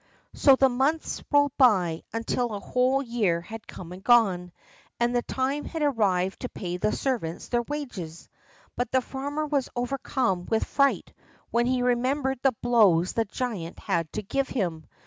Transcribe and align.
So 0.33 0.55
the 0.55 0.67
months 0.67 1.21
rolled 1.29 1.55
by, 1.59 2.01
until 2.11 2.55
a 2.55 2.59
whole 2.59 3.03
year 3.03 3.39
had 3.39 3.67
come 3.67 3.91
and 3.91 4.03
gone, 4.03 4.51
and 4.99 5.15
the 5.15 5.21
time 5.21 5.63
had 5.63 5.83
arrived 5.83 6.39
to 6.39 6.49
pay 6.49 6.77
the 6.77 6.91
servants 6.91 7.49
their 7.49 7.61
wages. 7.61 8.27
But 8.75 8.91
the 8.91 9.01
farmer 9.01 9.45
was 9.45 9.69
overcome 9.75 10.47
with 10.47 10.63
fright 10.63 11.13
when 11.51 11.67
he 11.67 11.83
remembered 11.83 12.39
the 12.41 12.55
blows 12.63 13.13
the 13.13 13.25
giant 13.25 13.77
had 13.77 14.11
to 14.13 14.23
give 14.23 14.49
him. 14.49 14.87